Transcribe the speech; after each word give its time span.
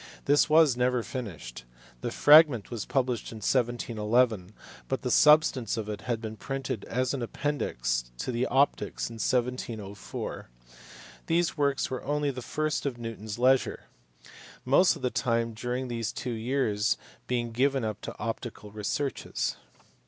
This 0.25 0.49
was 0.49 0.75
never 0.75 1.03
finished: 1.03 1.63
the 2.01 2.09
fragment 2.09 2.71
was 2.71 2.87
published 2.87 3.31
in 3.31 3.35
1711, 3.35 4.51
but 4.87 5.03
the 5.03 5.11
substance 5.11 5.77
of 5.77 5.87
it 5.89 6.01
had 6.01 6.19
been 6.19 6.37
printed 6.37 6.85
as 6.85 7.13
an 7.13 7.21
appendix 7.21 8.05
to 8.17 8.31
the 8.31 8.47
Optics 8.47 9.11
in 9.11 9.17
1704. 9.21 10.49
These 11.27 11.55
works 11.55 11.91
were 11.91 12.03
only 12.03 12.31
the 12.31 12.41
fruit 12.41 12.83
of 12.87 12.97
Newton 12.97 13.25
s 13.25 13.37
leisure; 13.37 13.89
most 14.65 14.95
of 14.95 15.03
his 15.03 15.11
time 15.11 15.53
during 15.53 15.87
these 15.87 16.11
two 16.11 16.31
years 16.31 16.97
being 17.27 17.51
given 17.51 17.85
up 17.85 18.01
to 18.01 18.17
optical 18.17 18.71
researches. 18.71 19.55